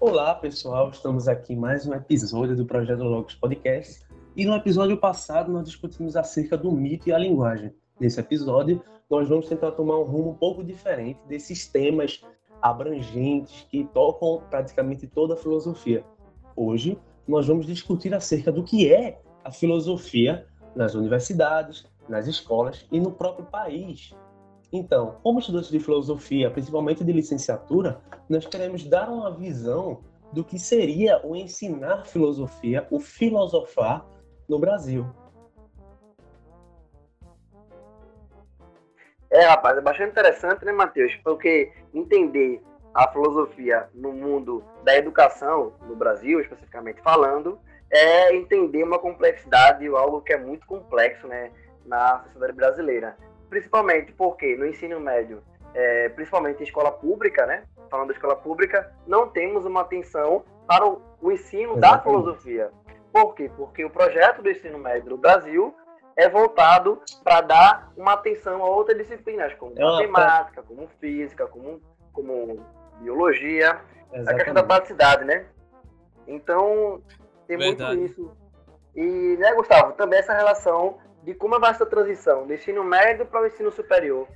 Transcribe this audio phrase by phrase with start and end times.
[0.00, 0.88] Olá, pessoal.
[0.88, 4.00] Estamos aqui em mais um episódio do Projeto Logos Podcast.
[4.34, 7.74] E no episódio passado nós discutimos acerca do mito e a linguagem.
[8.00, 12.22] Nesse episódio, nós vamos tentar tomar um rumo um pouco diferente desses temas
[12.62, 16.02] abrangentes que tocam praticamente toda a filosofia.
[16.56, 16.98] Hoje,
[17.28, 23.12] nós vamos discutir acerca do que é a filosofia nas universidades, nas escolas e no
[23.12, 24.14] próprio país.
[24.72, 30.58] Então, como estudantes de filosofia, principalmente de licenciatura, nós queremos dar uma visão do que
[30.58, 34.06] seria o ensinar filosofia, o filosofar
[34.48, 35.06] no Brasil.
[39.28, 41.14] É, rapaz, é bastante interessante, né, Matheus?
[41.22, 42.62] Porque entender
[42.94, 47.58] a filosofia no mundo da educação, no Brasil, especificamente falando,
[47.90, 51.50] é entender uma complexidade, algo que é muito complexo, né,
[51.84, 53.16] na sociedade brasileira.
[53.50, 55.42] Principalmente porque no ensino médio,
[55.74, 60.86] é, principalmente em escola pública, né, falando da escola pública, não temos uma atenção para
[60.86, 61.80] o, o ensino Exatamente.
[61.80, 62.70] da filosofia.
[63.12, 63.50] Por quê?
[63.56, 65.74] Porque o projeto do ensino médio do Brasil
[66.16, 71.80] é voltado para dar uma atenção a outras disciplinas, como é matemática, como física, como,
[72.12, 72.64] como
[73.00, 73.80] biologia,
[74.12, 74.30] Exatamente.
[74.30, 75.46] a questão da praticidade, né?
[76.26, 77.02] Então,
[77.48, 77.96] tem Verdade.
[77.96, 78.36] muito isso.
[78.94, 83.42] E, né, Gustavo, também essa relação de como vai essa transição do ensino médio para
[83.42, 84.28] o ensino superior.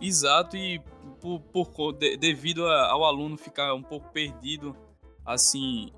[0.00, 0.80] Exato, e
[1.20, 4.76] por, por de, devido a, ao aluno ficar um pouco perdido,
[5.24, 5.92] assim,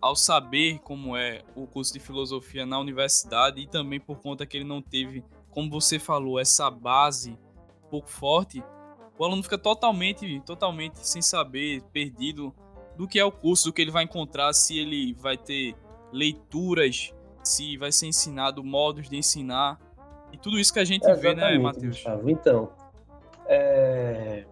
[0.00, 4.56] ao saber como é o curso de filosofia na universidade e também por conta que
[4.56, 7.36] ele não teve, como você falou, essa base
[7.84, 8.62] um pouco forte,
[9.18, 12.54] o aluno fica totalmente, totalmente sem saber, perdido
[12.96, 15.74] do que é o curso, do que ele vai encontrar, se ele vai ter
[16.12, 19.78] leituras, se vai ser ensinado modos de ensinar
[20.32, 22.04] e tudo isso que a gente vê, né, Matheus?
[22.26, 22.70] Então,
[23.46, 24.44] é...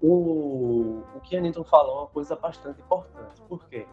[0.00, 3.42] o, o que a Newton falou é uma coisa bastante importante.
[3.48, 3.86] Por quê?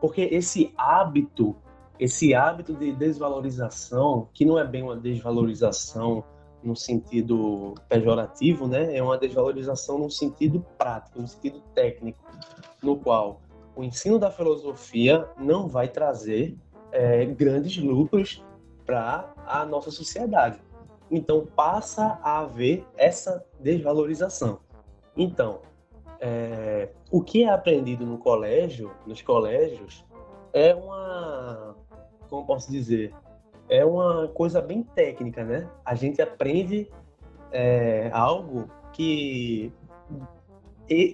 [0.00, 1.56] Porque esse hábito,
[1.98, 6.24] esse hábito de desvalorização, que não é bem uma desvalorização
[6.62, 8.94] no sentido pejorativo, né?
[8.94, 12.22] É uma desvalorização no sentido prático, no sentido técnico,
[12.82, 13.40] no qual
[13.74, 16.54] o ensino da filosofia não vai trazer
[16.92, 18.44] é, grandes lucros
[18.84, 20.60] para a nossa sociedade.
[21.10, 24.60] Então passa a haver essa desvalorização.
[25.16, 25.60] Então,
[26.20, 30.04] é, o que é aprendido no colégio, nos colégios,
[30.52, 31.76] é uma,
[32.28, 33.12] como posso dizer,
[33.68, 35.68] é uma coisa bem técnica, né?
[35.84, 36.88] A gente aprende
[37.52, 39.72] é, algo que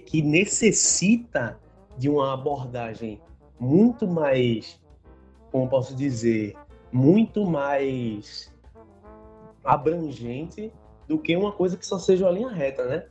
[0.07, 1.59] que necessita
[1.97, 3.21] de uma abordagem
[3.59, 4.81] muito mais,
[5.51, 6.55] como posso dizer,
[6.91, 8.53] muito mais
[9.63, 10.71] abrangente
[11.07, 13.07] do que uma coisa que só seja uma linha reta, né?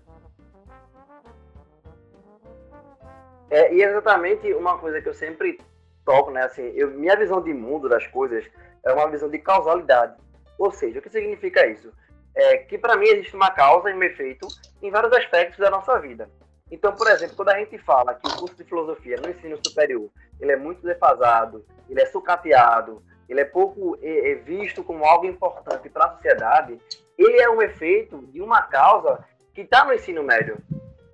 [3.51, 5.59] É, e exatamente uma coisa que eu sempre
[6.05, 6.43] toco, né?
[6.43, 8.45] Assim, eu, minha visão de mundo das coisas
[8.85, 10.17] é uma visão de causalidade.
[10.59, 11.93] Ou seja, o que significa isso?
[12.35, 14.47] É que para mim existe uma causa e um efeito
[14.83, 16.29] em vários aspectos da nossa vida.
[16.71, 20.11] Então, por exemplo, quando a gente fala que o curso de filosofia no ensino superior
[20.41, 25.27] ele é muito defasado, ele é sucateado, ele é pouco é, é visto como algo
[25.27, 26.81] importante para a sociedade,
[27.17, 29.25] ele é um efeito de uma causa
[29.55, 30.59] que está no ensino médio.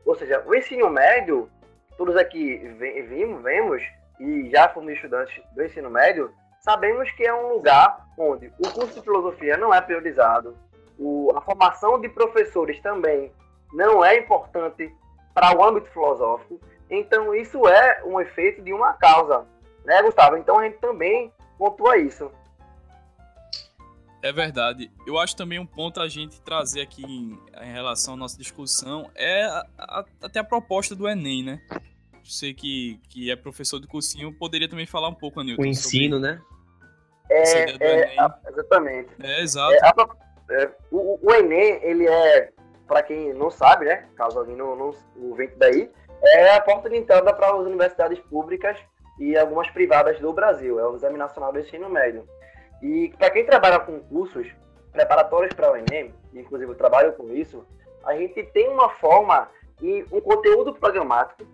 [0.04, 1.48] Ou seja, o ensino médio
[1.96, 2.58] todos aqui
[3.08, 3.82] vimos, vemos
[4.18, 8.94] e já fomos estudantes do ensino médio, sabemos que é um lugar onde o curso
[8.94, 10.56] de filosofia não é priorizado,
[10.98, 13.32] o, a formação de professores também
[13.72, 14.92] não é importante
[15.34, 16.60] para o âmbito filosófico.
[16.90, 19.46] Então, isso é um efeito de uma causa,
[19.84, 20.36] né, Gustavo?
[20.36, 22.30] Então, a gente também pontua isso.
[24.22, 24.90] É verdade.
[25.04, 29.10] Eu acho também um ponto a gente trazer aqui em, em relação à nossa discussão
[29.16, 31.60] é a, a, até a proposta do Enem, né?
[32.24, 35.62] Você que, que é professor do cursinho poderia também falar um pouco, Anilton.
[35.62, 36.34] O ensino, sobre...
[36.34, 36.42] né?
[37.28, 38.16] É, é
[38.48, 39.08] exatamente.
[39.20, 39.72] É, exato.
[39.72, 39.92] É, a,
[40.50, 42.52] é, o, o, Enem, ele é,
[42.92, 44.06] para quem não sabe, né?
[44.14, 45.90] Caso alguém não, não o vento daí,
[46.22, 48.76] é a porta de entrada para as universidades públicas
[49.18, 50.78] e algumas privadas do Brasil.
[50.78, 52.28] É o Exame Nacional do Ensino Médio.
[52.82, 54.46] E para quem trabalha com cursos
[54.92, 57.66] preparatórios para o Enem, inclusive eu trabalho com isso,
[58.04, 59.48] a gente tem uma forma
[59.80, 61.44] e um conteúdo programático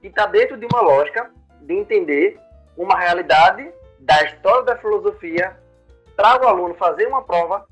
[0.00, 1.30] que está dentro de uma lógica
[1.60, 2.40] de entender
[2.76, 5.56] uma realidade da história da filosofia
[6.16, 7.68] para o aluno fazer uma prova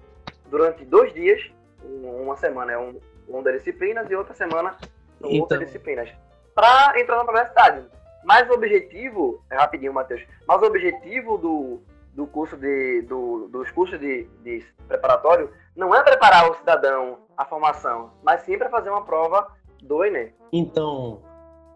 [0.48, 1.42] durante dois dias,
[1.82, 4.76] uma semana é um, uma das disciplinas e outra semana
[5.18, 5.40] então...
[5.40, 6.10] outras disciplinas,
[6.54, 7.86] para entrar na universidade.
[8.24, 11.80] Mas o objetivo, é rapidinho, Matheus, mas o objetivo do,
[12.12, 17.44] do curso de, do, dos cursos de, de preparatório não é preparar o cidadão à
[17.44, 19.46] formação, mas sim para fazer uma prova
[19.82, 20.32] do Enem.
[20.52, 21.22] Então,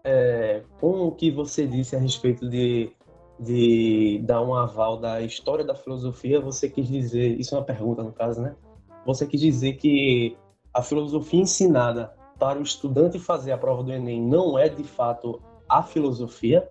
[0.03, 2.91] é, com o que você disse a respeito de,
[3.39, 8.03] de dar um aval da história da filosofia, você quis dizer, isso é uma pergunta
[8.03, 8.55] no caso, né?
[9.05, 10.37] Você quis dizer que
[10.73, 15.41] a filosofia ensinada para o estudante fazer a prova do Enem não é de fato
[15.69, 16.69] a filosofia?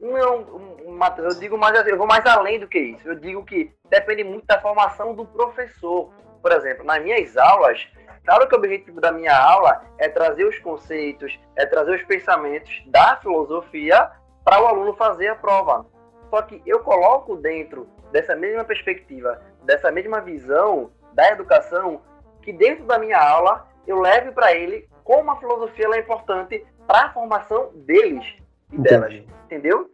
[0.00, 3.08] Não, Matheus, eu digo mais eu vou mais além do que isso.
[3.08, 6.10] Eu digo que depende muito da formação do professor.
[6.40, 7.86] Por exemplo, nas minhas aulas,
[8.24, 12.82] claro que o objetivo da minha aula é trazer os conceitos, é trazer os pensamentos
[12.86, 14.10] da filosofia
[14.44, 15.86] para o aluno fazer a prova.
[16.30, 22.02] Só que eu coloco dentro dessa mesma perspectiva, dessa mesma visão da educação,
[22.42, 27.06] que dentro da minha aula eu leve para ele como a filosofia é importante para
[27.06, 28.24] a formação deles
[28.70, 29.14] e delas.
[29.44, 29.90] Entendeu?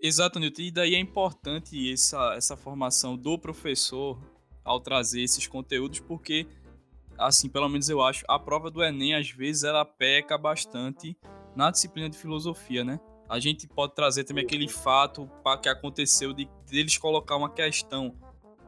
[0.00, 0.62] Exato, Nilton.
[0.62, 4.18] E daí é importante essa, essa formação do professor
[4.64, 6.46] ao trazer esses conteúdos, porque,
[7.18, 11.16] assim, pelo menos eu acho, a prova do Enem, às vezes, ela peca bastante
[11.56, 13.00] na disciplina de filosofia, né?
[13.28, 15.28] A gente pode trazer também aquele fato
[15.60, 18.14] que aconteceu de deles colocar uma questão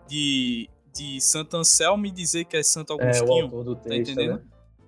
[0.07, 3.31] de, de Santo Anselmo e dizer que é Santo Agostinho.
[3.31, 4.39] É, o autor do tá texto, tá entendendo?
[4.39, 4.45] Né?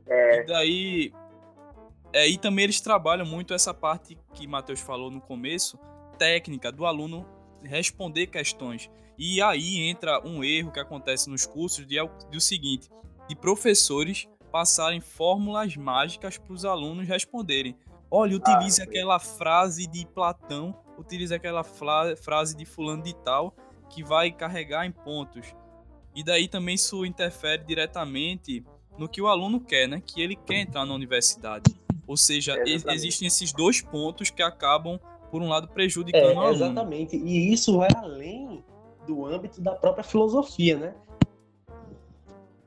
[0.09, 0.41] É.
[0.41, 1.13] E daí.
[2.15, 5.79] É, e também eles trabalham muito essa parte que Matheus falou no começo,
[6.19, 7.27] técnica do aluno
[7.63, 8.91] responder questões.
[9.19, 11.97] E aí entra um erro que acontece nos cursos de,
[12.31, 12.91] de o seguinte,
[13.29, 17.77] de professores passarem fórmulas mágicas para os alunos responderem.
[18.11, 23.55] Olha, utilize ah, aquela frase de Platão, utilize aquela frase de fulano de tal,
[23.89, 25.55] que vai carregar em pontos.
[26.15, 28.65] E daí também isso interfere diretamente
[28.99, 30.03] no que o aluno quer, né?
[30.05, 31.75] Que ele quer entrar na universidade.
[32.07, 34.99] Ou seja, é existem esses dois pontos que acabam
[35.31, 36.55] por um lado, prejudicando é, o aluno.
[36.55, 37.17] Exatamente.
[37.17, 38.63] E isso vai além
[39.07, 40.95] do âmbito da própria filosofia, né?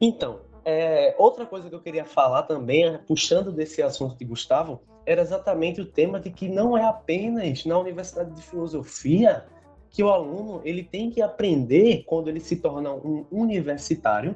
[0.02, 5.22] Então, é, outra coisa que eu queria falar também, puxando desse assunto de Gustavo, era
[5.22, 9.46] exatamente o tema de que não é apenas na Universidade de Filosofia
[9.90, 14.36] que o aluno ele tem que aprender, quando ele se torna um universitário,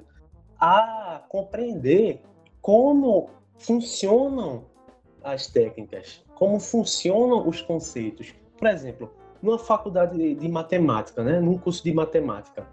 [0.58, 2.22] a compreender
[2.62, 4.66] como funcionam
[5.24, 8.34] as técnicas, como funcionam os conceitos.
[8.58, 9.12] Por exemplo,
[9.42, 12.68] numa faculdade de matemática, né, num curso de matemática,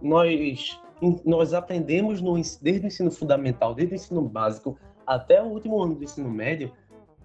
[0.00, 0.78] nós
[1.24, 5.94] nós aprendemos no, desde o ensino fundamental, desde o ensino básico até o último ano
[5.94, 6.72] do ensino médio,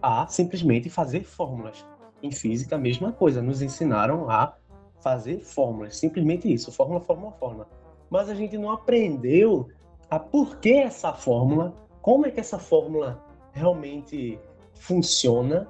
[0.01, 1.85] a simplesmente fazer fórmulas.
[2.23, 4.55] Em física, a mesma coisa, nos ensinaram a
[5.01, 7.67] fazer fórmulas, simplesmente isso, fórmula, fórmula, fórmula.
[8.09, 9.67] Mas a gente não aprendeu
[10.09, 14.39] a por que essa fórmula, como é que essa fórmula realmente
[14.73, 15.67] funciona,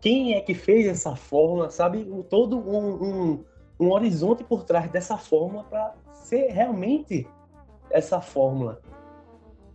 [0.00, 2.04] quem é que fez essa fórmula, sabe?
[2.30, 3.44] Todo um, um,
[3.80, 7.26] um horizonte por trás dessa fórmula para ser realmente
[7.90, 8.80] essa fórmula.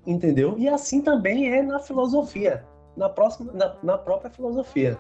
[0.06, 0.58] Entendeu?
[0.58, 2.66] E assim também é na filosofia,
[2.96, 4.98] na, próxima, na, na própria filosofia.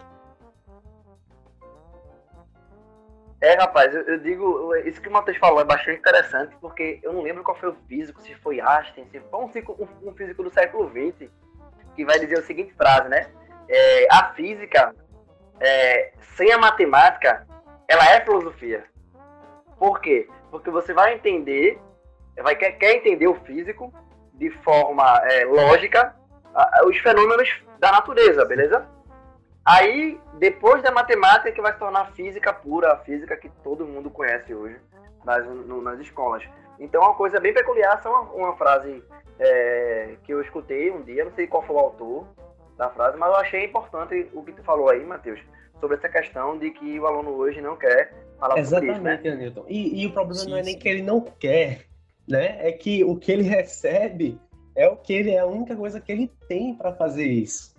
[3.41, 7.11] É, rapaz, eu, eu, digo, isso que o Matheus falou é bastante interessante, porque eu
[7.11, 10.49] não lembro qual foi o físico, se foi Einstein, se foi um, um, físico do
[10.49, 11.29] século XX,
[11.93, 13.29] que vai dizer a seguinte frase, né?
[13.67, 14.95] é, a física,
[15.59, 17.45] é, sem a matemática,
[17.87, 18.85] ela é filosofia.
[19.77, 20.27] Por quê?
[20.49, 21.79] Porque você vai entender,
[22.41, 23.93] vai quer, quer entender o físico
[24.33, 26.15] de forma é, lógica,
[26.53, 27.49] a, os fenômenos
[27.83, 28.87] da natureza, beleza?
[29.65, 34.09] Aí, depois da matemática, que vai se tornar física pura, a física que todo mundo
[34.09, 34.77] conhece hoje
[35.25, 36.43] nas, no, nas escolas.
[36.79, 39.03] Então, uma coisa bem peculiar, essa é uma, uma frase
[39.37, 42.25] é, que eu escutei um dia, não sei qual foi o autor,
[42.77, 45.41] da frase, mas eu achei importante o que tu falou aí, Matheus,
[45.81, 49.35] sobre essa questão de que o aluno hoje não quer falar Exatamente, sobre isso, né?
[49.35, 49.65] Newton.
[49.67, 50.79] E, e o problema sim, não é nem sim.
[50.79, 51.81] que ele não quer,
[52.25, 52.65] né?
[52.65, 54.39] É que o que ele recebe
[54.73, 57.72] é o que ele é a única coisa que ele tem para fazer isso.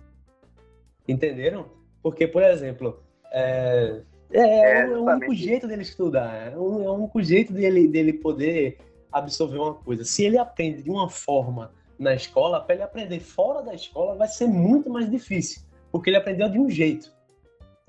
[1.07, 1.67] Entenderam?
[2.01, 6.89] Porque, por exemplo, é, é, é, é o único jeito dele estudar, é o, é
[6.89, 8.77] o único jeito dele, dele poder
[9.11, 10.03] absorver uma coisa.
[10.03, 14.27] Se ele aprende de uma forma na escola, para ele aprender fora da escola vai
[14.27, 17.13] ser muito mais difícil, porque ele aprendeu de um jeito.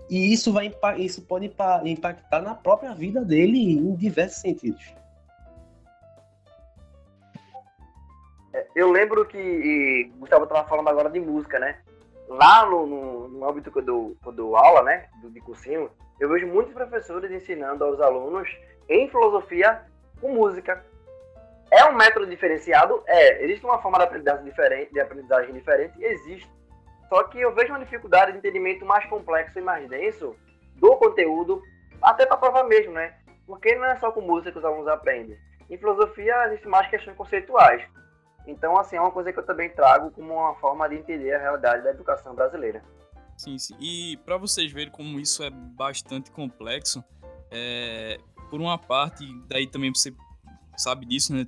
[0.08, 1.52] E isso vai isso pode
[1.85, 4.94] impactar na própria vida dele em diversos sentidos.
[8.54, 11.80] É, eu lembro que Gustavo estava falando agora de música, né?
[12.28, 15.40] Lá no, no, no âmbito que eu dou, que eu dou aula, né, do, de
[15.40, 18.49] cursinho, eu vejo muitos professores ensinando aos alunos
[18.88, 19.83] em filosofia
[20.21, 20.85] com música,
[21.71, 23.02] é um método diferenciado?
[23.06, 23.45] É.
[23.45, 26.02] Existe uma forma de aprendizagem diferente, de aprendizagem diferente?
[26.02, 26.50] Existe.
[27.09, 30.35] Só que eu vejo uma dificuldade de entendimento mais complexo e mais denso
[30.76, 31.62] do conteúdo,
[32.02, 33.14] até para a prova mesmo, né?
[33.47, 35.37] Porque não é só com música que os alunos aprendem.
[35.68, 37.83] Em filosofia, existem mais questões conceituais.
[38.46, 41.38] Então, assim, é uma coisa que eu também trago como uma forma de entender a
[41.38, 42.82] realidade da educação brasileira.
[43.36, 43.76] Sim, sim.
[43.80, 47.04] E para vocês verem como isso é bastante complexo,
[47.50, 50.14] é, por uma parte, daí também você
[50.76, 51.44] sabe disso, né?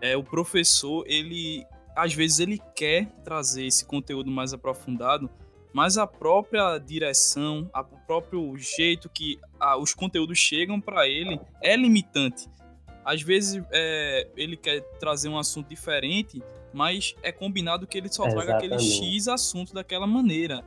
[0.00, 5.28] É, o professor, ele às vezes ele quer trazer esse conteúdo mais aprofundado,
[5.72, 11.40] mas a própria direção, a, o próprio jeito que a, os conteúdos chegam para ele
[11.60, 12.48] é limitante.
[13.08, 16.42] Às vezes é, ele quer trazer um assunto diferente,
[16.74, 18.46] mas é combinado que ele só Exatamente.
[18.46, 20.62] traga aquele X assunto daquela maneira.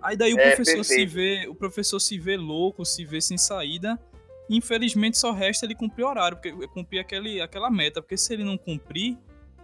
[0.00, 1.10] Aí daí o é, professor perfeito.
[1.10, 3.98] se vê, o professor se vê louco, se vê sem saída.
[4.48, 8.44] infelizmente só resta ele cumprir o horário, porque cumprir aquele, aquela meta, porque se ele
[8.44, 9.18] não cumprir,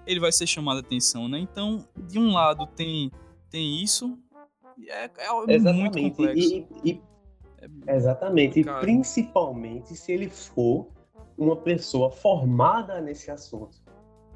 [0.04, 1.38] ele vai ser chamado a atenção, né?
[1.38, 3.12] Então, de um lado tem
[3.48, 4.18] tem isso,
[4.88, 6.00] é, é exatamente.
[6.00, 6.66] muito complexo.
[6.84, 7.00] E, e,
[7.86, 10.88] é exatamente, e principalmente se ele for
[11.36, 13.80] uma pessoa formada nesse assunto.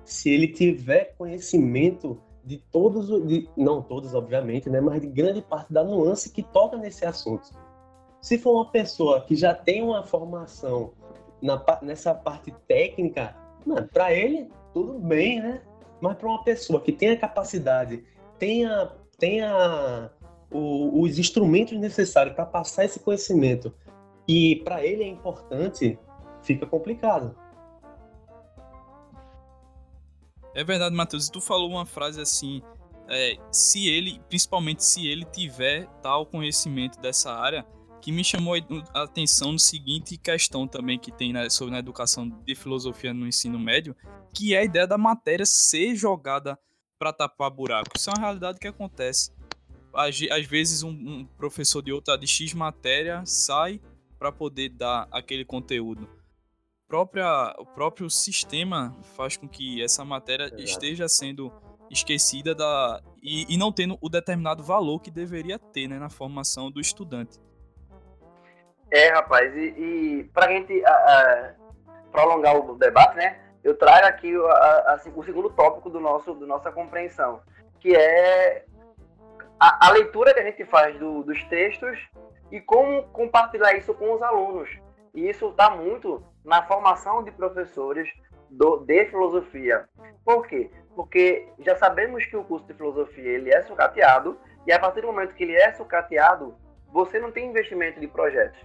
[0.04, 5.72] Se ele tiver conhecimento de todos, de, não todos, obviamente, né, mas de grande parte
[5.72, 7.50] da nuance que toca nesse assunto.
[8.20, 10.92] Se for uma pessoa que já tem uma formação
[11.42, 13.36] na, nessa parte técnica,
[13.92, 15.60] para ele, tudo bem, né?
[16.00, 18.04] Mas para uma pessoa que tenha capacidade,
[18.38, 20.10] tenha, tenha
[20.50, 23.74] o, os instrumentos necessários para passar esse conhecimento
[24.28, 25.98] e para ele é importante,
[26.46, 27.36] fica complicado.
[30.54, 31.28] É verdade, Matheus.
[31.28, 32.62] Tu falou uma frase assim:
[33.08, 37.66] é, se ele, principalmente se ele tiver tal conhecimento dessa área,
[38.00, 38.54] que me chamou
[38.94, 43.58] a atenção no seguinte questão também que tem sobre a educação de filosofia no ensino
[43.58, 43.96] médio,
[44.32, 46.58] que é a ideia da matéria ser jogada
[46.98, 47.90] para tapar buraco.
[47.96, 49.32] Isso é uma realidade que acontece.
[49.92, 53.80] Às, às vezes um, um, professor de outra de X matéria sai
[54.18, 56.08] para poder dar aquele conteúdo.
[56.88, 60.62] Própria, o próprio sistema faz com que essa matéria Exato.
[60.62, 61.52] esteja sendo
[61.90, 66.70] esquecida da, e, e, não tendo o determinado valor que deveria ter né, na formação
[66.70, 67.40] do estudante.
[68.90, 71.54] É, rapaz, e, e para a gente a, a,
[72.12, 76.70] prolongar o debate, né, eu trago aqui a, o segundo tópico do nosso, do nossa
[76.70, 77.40] compreensão,
[77.80, 78.64] que é
[79.58, 81.98] a, leitura que a gente faz do, dos textos
[82.52, 84.68] e como compartilhar isso com os alunos.
[85.14, 88.08] E isso está muito na formação de professores
[88.48, 89.88] do, de filosofia.
[90.24, 90.70] Por quê?
[90.94, 95.08] Porque já sabemos que o curso de filosofia ele é sucateado, e a partir do
[95.08, 96.56] momento que ele é sucateado,
[96.92, 98.58] você não tem investimento de projetos.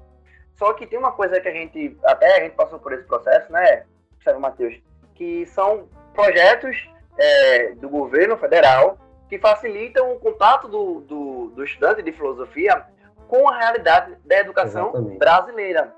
[0.53, 3.51] Só que tem uma coisa que a gente, até a gente passou por esse processo,
[3.51, 3.83] né,
[4.23, 4.79] Sérgio Matheus,
[5.15, 8.97] que são projetos é, do governo federal
[9.27, 12.85] que facilitam o contato do, do, do estudante de filosofia
[13.27, 15.17] com a realidade da educação Exatamente.
[15.17, 15.95] brasileira,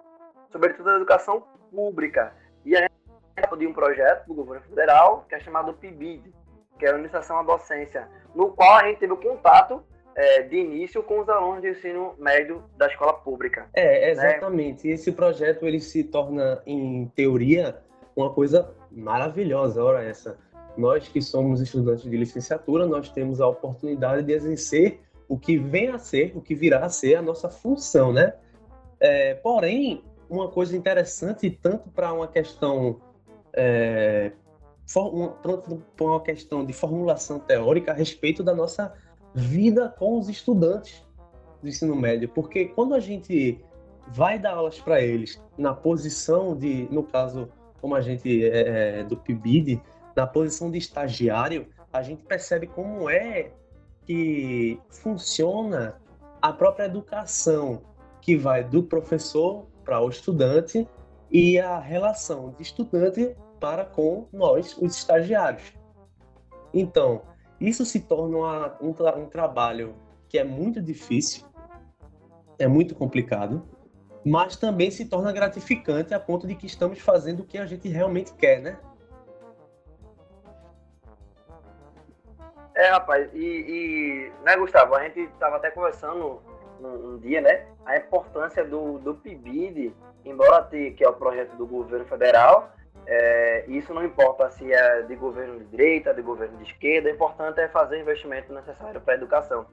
[0.51, 2.33] sobretudo a educação pública.
[2.65, 6.31] E a gente de um projeto do governo federal que é chamado PIBID,
[6.77, 9.83] que é a Iniciação à Docência, no qual a gente teve o contato
[10.15, 13.67] é, de início com os alunos de ensino médio da escola pública.
[13.73, 14.87] É, exatamente.
[14.87, 14.93] Né?
[14.93, 17.81] Esse projeto ele se torna, em teoria,
[18.15, 19.83] uma coisa maravilhosa.
[19.83, 20.37] Ora essa,
[20.77, 25.89] nós que somos estudantes de licenciatura, nós temos a oportunidade de exercer o que vem
[25.89, 28.33] a ser, o que virá a ser a nossa função, né?
[28.99, 32.99] É, porém, uma coisa interessante, tanto para uma questão
[33.53, 34.31] é,
[35.41, 38.93] para uma questão de formulação teórica a respeito da nossa
[39.33, 41.03] vida com os estudantes
[41.61, 43.59] do ensino médio, porque quando a gente
[44.07, 47.49] vai dar aulas para eles na posição de, no caso,
[47.79, 49.81] como a gente é, é do PIBID,
[50.15, 53.51] na posição de estagiário, a gente percebe como é
[54.05, 55.95] que funciona
[56.41, 57.81] a própria educação,
[58.21, 60.87] que vai do professor para o estudante
[61.31, 65.73] e a relação de estudante para com nós, os estagiários.
[66.73, 67.21] Então,
[67.59, 69.95] isso se torna uma, um, um trabalho
[70.27, 71.45] que é muito difícil,
[72.59, 73.63] é muito complicado,
[74.25, 77.87] mas também se torna gratificante a ponto de que estamos fazendo o que a gente
[77.87, 78.79] realmente quer, né?
[82.75, 86.41] É, rapaz, e, e né, Gustavo, a gente estava até conversando
[86.87, 89.93] um, um, dia, né, a importância do, do PIBID,
[90.25, 92.71] embora te, que é o projeto do governo federal,
[93.05, 97.13] é, isso não importa se é de governo de direita, de governo de esquerda, o
[97.13, 99.65] importante é fazer o investimento necessário para a educação.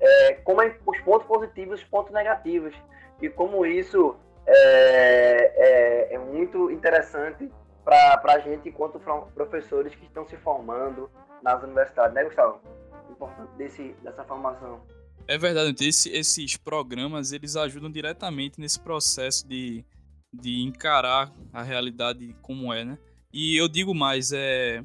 [0.00, 2.74] É, como é, os pontos positivos e os pontos negativos,
[3.20, 7.50] e como isso é, é, é muito interessante
[7.84, 9.00] para a gente, enquanto
[9.32, 11.08] professores que estão se formando,
[11.42, 12.60] nas universidades, né, Gustavo?
[13.08, 14.80] Importante desse, dessa formação.
[15.28, 19.84] É verdade, esse, esses programas eles ajudam diretamente nesse processo de,
[20.32, 22.98] de encarar a realidade como é, né?
[23.32, 24.84] E eu digo mais, é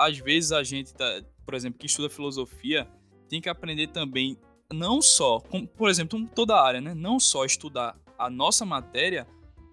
[0.00, 2.88] às vezes a gente, tá, por exemplo, que estuda filosofia,
[3.28, 4.38] tem que aprender também,
[4.72, 6.94] não só, com, por exemplo, toda a área, né?
[6.94, 9.26] Não só estudar a nossa matéria,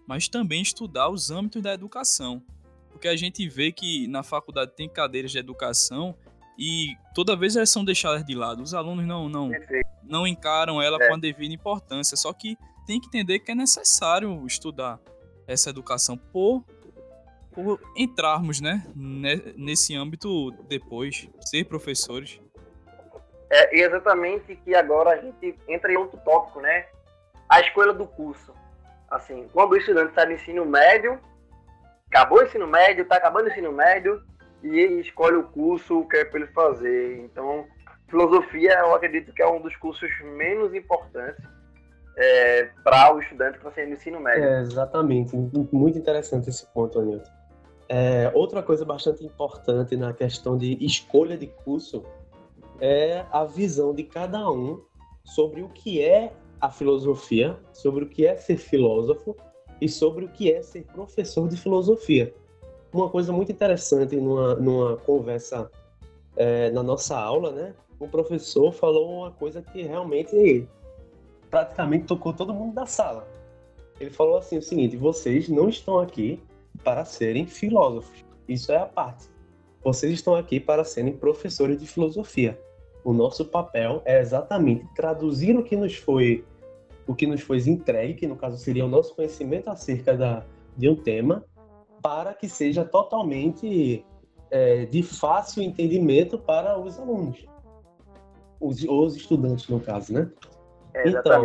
[0.05, 2.43] mas também estudar os âmbitos da educação.
[2.91, 6.13] Porque a gente vê que na faculdade tem cadeiras de educação
[6.57, 8.63] e toda vez elas são deixadas de lado.
[8.63, 9.51] Os alunos não não,
[10.03, 11.07] não encaram ela é.
[11.07, 12.17] com a devida importância.
[12.17, 14.99] Só que tem que entender que é necessário estudar
[15.47, 16.63] essa educação por,
[17.51, 18.83] por entrarmos né,
[19.55, 22.39] nesse âmbito depois, ser professores.
[23.49, 26.85] É exatamente que agora a gente entra em outro tópico, né?
[27.47, 28.53] A escolha do curso.
[29.09, 31.17] Assim, quando o estudante está no ensino médio,
[32.09, 34.21] acabou o ensino médio, está acabando o ensino médio,
[34.63, 37.19] e ele escolhe o curso que é para ele fazer.
[37.19, 37.65] Então,
[38.07, 41.43] filosofia, eu acredito que é um dos cursos menos importantes
[42.17, 44.43] é, para o estudante que está saindo do ensino médio.
[44.43, 45.35] É, exatamente.
[45.71, 47.29] Muito interessante esse ponto, Anilton.
[47.89, 52.03] É, outra coisa bastante importante na questão de escolha de curso
[52.81, 54.81] é a visão de cada um
[55.23, 59.35] sobre o que é a filosofia, sobre o que é ser filósofo
[59.79, 62.33] e sobre o que é ser professor de filosofia.
[62.97, 65.69] Uma coisa muito interessante numa, numa conversa
[66.35, 67.75] é, na nossa aula, né?
[67.99, 70.67] O professor falou uma coisa que realmente
[71.47, 73.27] praticamente tocou todo mundo da sala.
[73.99, 76.41] Ele falou assim o seguinte: vocês não estão aqui
[76.83, 78.25] para serem filósofos.
[78.49, 79.29] Isso é a parte.
[79.83, 82.59] Vocês estão aqui para serem professores de filosofia.
[83.03, 86.43] O nosso papel é exatamente traduzir o que nos foi
[87.05, 90.43] o que nos foi entregue, que no caso seria o nosso conhecimento acerca da,
[90.75, 91.45] de um tema,
[92.01, 94.05] para que seja totalmente
[94.49, 97.45] é, de fácil entendimento para os alunos,
[98.59, 100.29] os, os estudantes no caso, né?
[100.93, 101.09] É.
[101.09, 101.43] Então,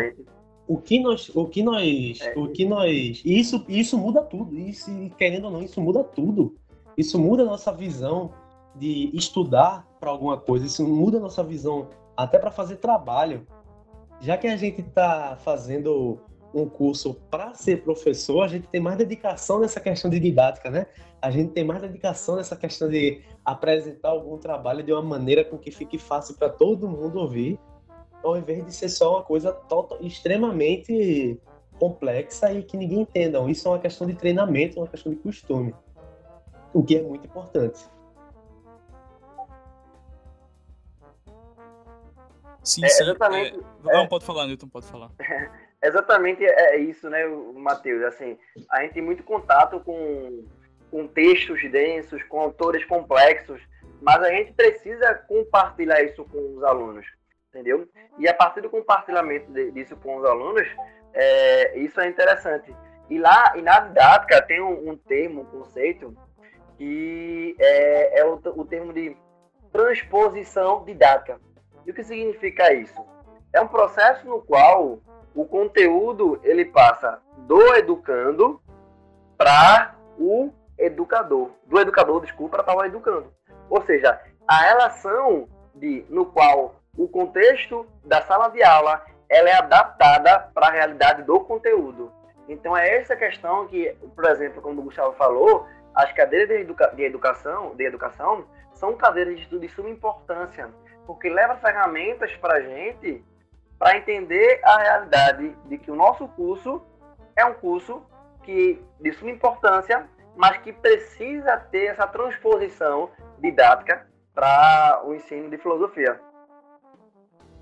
[0.67, 2.35] o que nós, o que nós, é.
[2.37, 4.57] o que nós, isso, isso muda tudo.
[4.57, 6.57] Isso, querendo ou não, isso muda tudo.
[6.97, 8.33] Isso muda a nossa visão
[8.75, 10.65] de estudar para alguma coisa.
[10.67, 13.47] Isso muda a nossa visão até para fazer trabalho.
[14.21, 16.21] Já que a gente está fazendo
[16.55, 20.87] um curso para ser professor, a gente tem mais dedicação nessa questão de didática, né?
[21.21, 25.57] A gente tem mais dedicação nessa questão de apresentar algum trabalho de uma maneira com
[25.57, 27.59] que fique fácil para todo mundo ouvir
[28.23, 31.41] ao invés de ser só uma coisa total, extremamente
[31.79, 33.41] complexa e que ninguém entenda.
[33.51, 35.75] Isso é uma questão de treinamento, uma questão de costume,
[36.73, 37.81] o que é muito importante.
[42.63, 43.03] Sim, é, sim.
[43.03, 43.59] Exatamente.
[43.87, 45.11] É, não, pode falar, Newton, pode falar.
[45.83, 48.03] exatamente é isso, né, Matheus?
[48.05, 48.39] Assim,
[48.71, 50.45] a gente tem muito contato com,
[50.91, 53.61] com textos densos, com autores complexos,
[54.01, 57.07] mas a gente precisa compartilhar isso com os alunos
[57.53, 57.87] entendeu?
[58.19, 60.67] E a partir do compartilhamento disso com os alunos,
[61.13, 62.75] é, isso é interessante.
[63.11, 66.17] E lá, e na didática, tem um, um termo, um conceito,
[66.79, 69.15] que é, é o, o termo de
[69.71, 71.39] transposição didática.
[71.87, 73.05] E o que significa isso?
[73.53, 74.99] É um processo no qual
[75.35, 78.61] o conteúdo ele passa do educando
[79.37, 83.33] para o educador, do educador, desculpa, para o educando.
[83.69, 89.55] Ou seja, a relação de no qual o contexto da sala de aula ela é
[89.55, 92.13] adaptada para a realidade do conteúdo.
[92.49, 96.89] Então é essa questão que, por exemplo, como o Gustavo falou, as cadeiras de, educa
[96.95, 100.69] de educação, de educação são cadeiras de estudo de suma importância,
[101.07, 103.25] porque leva ferramentas para a gente
[103.83, 106.81] para entender a realidade de que o nosso curso
[107.35, 108.01] é um curso
[108.45, 115.59] que de suma importância, mas que precisa ter essa transposição didática para o ensino de
[115.59, 116.21] filosofia.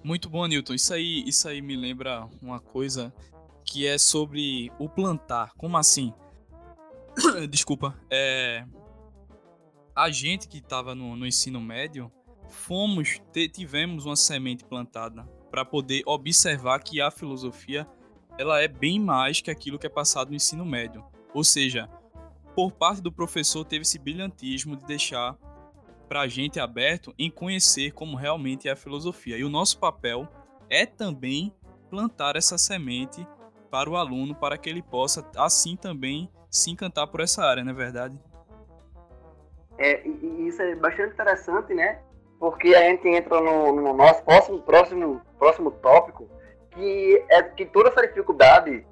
[0.05, 0.75] Muito bom, Newton.
[0.75, 3.11] Isso aí, isso aí me lembra uma coisa
[3.65, 5.55] que é sobre o plantar.
[5.57, 6.13] Como assim?
[7.49, 7.99] Desculpa.
[8.11, 8.63] É...
[9.97, 12.13] A gente que estava no, no, ensino médio,
[12.47, 13.23] fomos,
[13.55, 17.87] tivemos uma semente plantada para poder observar que a filosofia
[18.39, 21.05] ela é bem mais que aquilo que é passado no ensino médio.
[21.35, 21.89] Ou seja,
[22.55, 25.37] por parte do professor teve esse brilhantismo de deixar
[26.09, 29.37] para a gente aberto em conhecer como realmente é a filosofia.
[29.37, 30.27] E o nosso papel
[30.69, 31.55] é também
[31.89, 33.27] plantar essa semente
[33.71, 37.71] para o aluno, para que ele possa, assim também, se encantar por essa área, não
[37.71, 38.19] é verdade?
[39.79, 42.01] É, e isso é bastante interessante, né?
[42.39, 46.29] Porque a gente entra no, no nosso próximo, próximo, próximo tópico,
[46.71, 48.87] que é que toda essa dificuldade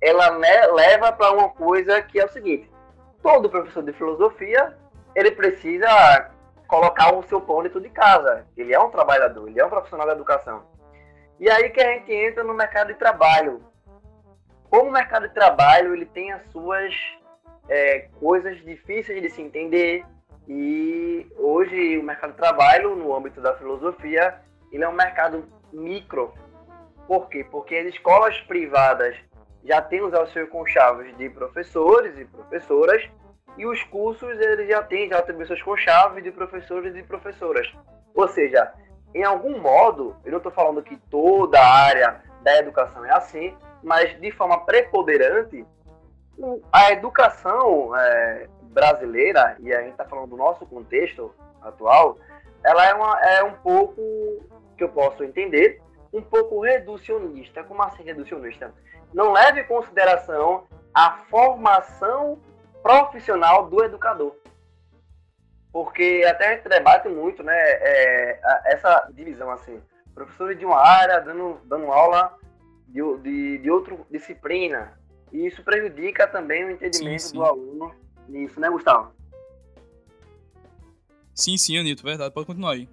[0.00, 2.68] ela né, leva para uma coisa que é o seguinte:
[3.22, 4.76] todo professor de filosofia
[5.14, 6.30] ele precisa
[6.66, 8.46] colocar o seu pão dentro de casa.
[8.56, 10.64] Ele é um trabalhador, ele é um profissional da educação.
[11.38, 13.62] E aí que a gente entra no mercado de trabalho.
[14.70, 16.94] Como o mercado de trabalho ele tem as suas
[17.68, 20.04] é, coisas difíceis de se entender,
[20.48, 24.40] E hoje o mercado de trabalho, no âmbito da filosofia,
[24.72, 26.32] ele é um mercado micro.
[27.06, 27.44] Por quê?
[27.50, 29.16] Porque as escolas privadas
[29.64, 33.02] já têm os seus conchavos de professores e professoras,
[33.56, 37.70] e os cursos eles já têm já também seus conchaves de professores e professoras.
[38.14, 38.72] Ou seja,
[39.14, 43.54] em algum modo, eu não estou falando que toda a área da educação é assim,
[43.82, 45.66] mas de forma preponderante,
[46.72, 52.16] a educação é, brasileira, e a gente está falando do nosso contexto atual,
[52.64, 54.00] ela é, uma, é um pouco,
[54.76, 55.80] que eu posso entender,
[56.12, 57.64] um pouco reducionista.
[57.64, 58.72] Como assim reducionista?
[59.12, 62.38] Não leve em consideração a formação
[62.82, 64.36] profissional do educador.
[65.72, 69.80] Porque até a gente debate muito, né, é, essa divisão, assim,
[70.14, 72.38] professores de uma área dando, dando aula
[72.88, 74.98] de, de, de outra disciplina.
[75.32, 77.34] E isso prejudica também o entendimento sim, sim.
[77.34, 77.94] do aluno
[78.28, 79.14] nisso, né, Gustavo?
[81.34, 82.32] Sim, sim, Anito, verdade.
[82.32, 82.88] Pode continuar aí.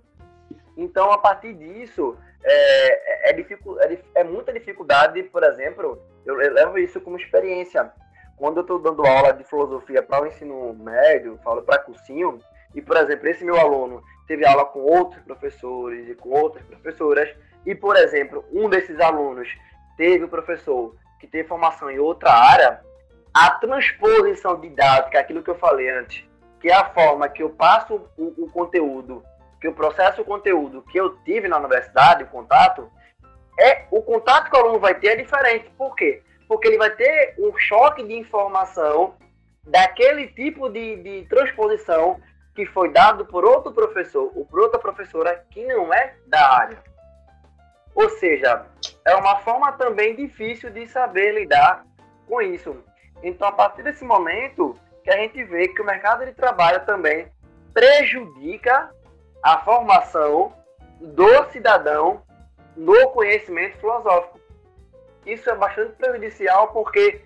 [0.77, 6.77] Então, a partir disso, é, é, é, é muita dificuldade, por exemplo, eu, eu levo
[6.77, 7.91] isso como experiência.
[8.37, 12.39] Quando eu estou dando aula de filosofia para o ensino médio, falo para cursinho,
[12.73, 17.29] e, por exemplo, esse meu aluno teve aula com outros professores e com outras professoras,
[17.65, 19.49] e, por exemplo, um desses alunos
[19.97, 22.81] teve um professor que tem formação em outra área,
[23.33, 26.23] a transposição didática, aquilo que eu falei antes,
[26.59, 29.23] que é a forma que eu passo o, o conteúdo,
[29.59, 32.89] que eu processo o conteúdo que eu tive na universidade, o contato,
[33.59, 35.69] é o contato que o aluno vai ter é diferente.
[35.77, 36.23] Por quê?
[36.47, 39.15] Porque ele vai ter um choque de informação
[39.63, 42.19] daquele tipo de, de transposição
[42.55, 46.77] que foi dado por outro professor ou por outra professora que não é da área.
[47.93, 48.65] Ou seja,
[49.05, 51.85] é uma forma também difícil de saber lidar
[52.27, 52.83] com isso.
[53.21, 57.31] Então, a partir desse momento que a gente vê que o mercado de trabalho também
[57.73, 58.91] prejudica
[59.43, 60.53] a formação
[60.99, 62.21] do cidadão
[62.75, 64.39] no conhecimento filosófico.
[65.25, 67.21] Isso é bastante prejudicial porque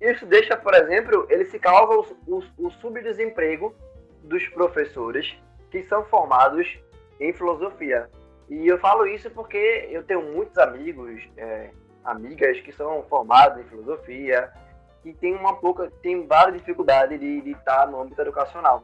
[0.00, 3.74] isso deixa, por exemplo, ele se causa o, o, o subdesemprego
[4.22, 5.34] dos professores
[5.70, 6.78] que são formados
[7.20, 8.10] em filosofia.
[8.48, 11.70] E eu falo isso porque eu tenho muitos amigos, é,
[12.04, 14.52] amigas que são formados em filosofia,
[15.04, 18.82] que tem uma pouca, tem várias dificuldades de, de estar no âmbito educacional.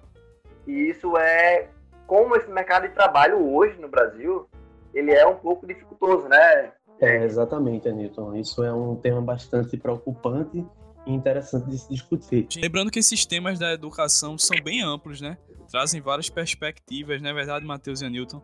[0.67, 1.69] E isso é
[2.07, 4.47] como esse mercado de trabalho hoje no Brasil,
[4.93, 6.73] ele é um pouco dificultoso, né?
[7.01, 8.37] É, exatamente, Anilton.
[8.37, 10.63] Isso é um tema bastante preocupante
[11.07, 12.47] e interessante de se discutir.
[12.61, 15.39] Lembrando que esses temas da educação são bem amplos, né?
[15.71, 18.43] Trazem várias perspectivas, não é verdade, Matheus e Anilton?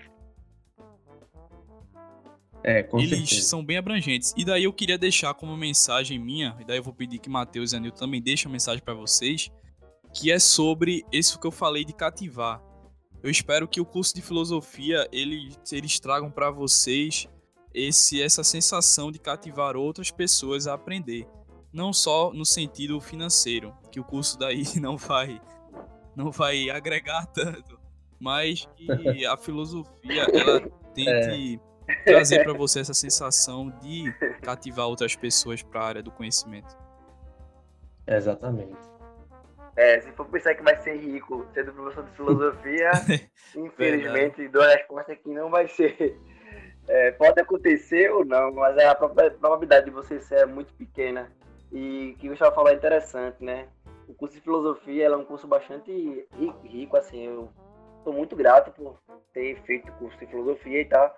[2.63, 3.49] É, com Eles certeza.
[3.49, 4.35] são bem abrangentes.
[4.37, 7.73] E daí eu queria deixar como mensagem minha, e daí eu vou pedir que Matheus
[7.73, 9.51] e Anilton também deixem a mensagem para vocês,
[10.13, 12.63] que é sobre isso que eu falei de cativar.
[13.23, 17.29] Eu espero que o curso de filosofia ele, eles tragam para vocês
[17.75, 21.27] esse essa sensação de cativar outras pessoas a aprender,
[21.73, 25.41] não só no sentido financeiro, que o curso daí não vai
[26.15, 27.79] não vai agregar tanto,
[28.19, 28.87] mas que
[29.27, 30.61] a filosofia ela
[30.95, 31.61] tente é
[32.05, 36.77] trazer para você essa sensação de cativar outras pessoas para a área do conhecimento.
[38.07, 38.77] Exatamente.
[39.77, 42.91] É, se for pensar que vai ser rico sendo professor de filosofia,
[43.55, 46.19] infelizmente dou a resposta que não vai ser.
[46.89, 51.31] É, pode acontecer ou não, mas a probabilidade de você ser é muito pequena.
[51.73, 53.67] E o que o Gustavo falou é interessante, né?
[54.09, 56.27] O curso de filosofia é um curso bastante
[56.63, 57.27] rico, assim.
[57.27, 57.51] Eu
[57.99, 58.99] estou muito grato por
[59.35, 61.09] ter feito curso de filosofia e tal.
[61.09, 61.17] Tá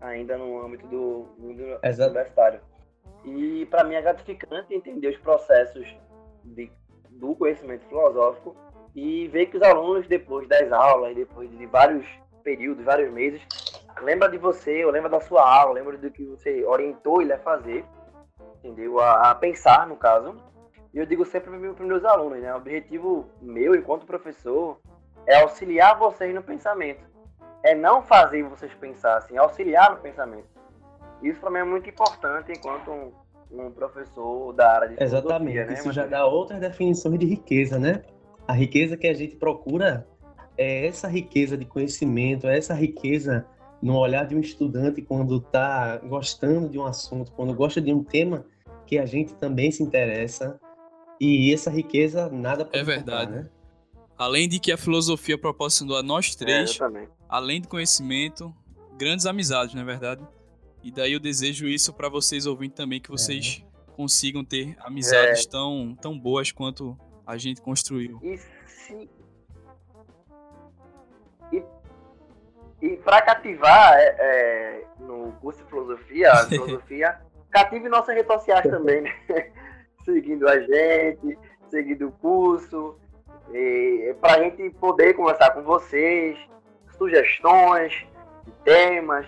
[0.00, 2.60] ainda no âmbito do mundo universitário.
[3.24, 5.94] E para mim é gratificante entender os processos
[6.44, 6.70] de,
[7.10, 8.56] do conhecimento filosófico
[8.94, 12.06] e ver que os alunos, depois das aulas, depois de vários
[12.42, 13.42] períodos, vários meses,
[14.00, 17.38] lembra de você, ou lembra da sua aula, lembra do que você orientou ele a
[17.38, 17.84] fazer,
[18.58, 18.98] entendeu?
[18.98, 20.34] A, a pensar, no caso.
[20.92, 22.52] E eu digo sempre para os meus alunos, né?
[22.52, 24.80] O objetivo meu, enquanto professor,
[25.26, 27.09] é auxiliar vocês no pensamento
[27.64, 30.48] é não fazer vocês pensassem, auxiliar no pensamento.
[31.22, 33.12] Isso para mim é muito importante enquanto um,
[33.50, 35.74] um professor da área de Exatamente, né?
[35.74, 38.02] isso já dá outras definições de riqueza, né?
[38.48, 40.06] A riqueza que a gente procura
[40.56, 43.46] é essa riqueza de conhecimento, é essa riqueza
[43.82, 48.02] no olhar de um estudante quando está gostando de um assunto, quando gosta de um
[48.02, 48.44] tema
[48.86, 50.58] que a gente também se interessa.
[51.20, 53.26] E essa riqueza nada pode É verdade.
[53.26, 53.50] Comprar, né?
[54.20, 58.54] Além de que a filosofia proporcionou a nós três, é, além de conhecimento,
[58.98, 60.22] grandes amizades, não é verdade?
[60.82, 63.92] E daí eu desejo isso para vocês ouvindo também, que vocês é.
[63.96, 65.48] consigam ter amizades é.
[65.48, 68.20] tão, tão boas quanto a gente construiu.
[68.22, 69.08] E se,
[71.50, 71.64] E,
[72.82, 77.18] e para cativar é, é, no curso de filosofia, filosofia,
[77.50, 79.14] cative nossas redes sociais também, né?
[80.04, 81.38] seguindo a gente,
[81.70, 82.99] seguindo o curso,
[84.20, 86.38] para a gente poder conversar com vocês,
[86.96, 87.92] sugestões,
[88.64, 89.26] temas,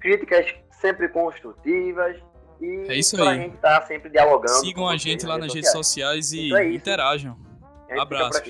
[0.00, 2.16] críticas sempre construtivas
[2.60, 3.40] e é isso pra aí.
[3.40, 4.60] gente estar tá sempre dialogando.
[4.60, 7.36] Sigam a gente lá nas redes sociais, e é interajam.
[7.98, 8.42] Abraço.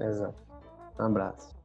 [0.00, 0.34] Exato.
[0.98, 1.59] Um abraço.